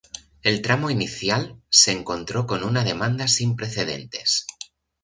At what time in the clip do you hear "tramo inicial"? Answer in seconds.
0.63-1.61